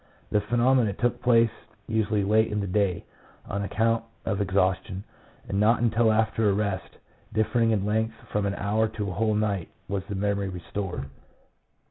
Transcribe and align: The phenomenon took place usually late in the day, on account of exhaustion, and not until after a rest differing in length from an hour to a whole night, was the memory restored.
The 0.31 0.41
phenomenon 0.41 0.95
took 0.95 1.21
place 1.21 1.51
usually 1.85 2.23
late 2.23 2.51
in 2.51 2.59
the 2.59 2.65
day, 2.65 3.05
on 3.47 3.61
account 3.61 4.03
of 4.25 4.41
exhaustion, 4.41 5.03
and 5.47 5.59
not 5.59 5.79
until 5.79 6.11
after 6.11 6.49
a 6.49 6.53
rest 6.53 6.97
differing 7.31 7.69
in 7.69 7.85
length 7.85 8.15
from 8.31 8.47
an 8.47 8.55
hour 8.55 8.87
to 8.87 9.11
a 9.11 9.13
whole 9.13 9.35
night, 9.35 9.69
was 9.87 10.03
the 10.07 10.15
memory 10.15 10.49
restored. 10.49 11.07